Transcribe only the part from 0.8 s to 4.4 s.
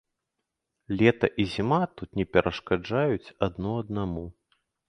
Лета і зіма тут не перашкаджаюць адно аднаму.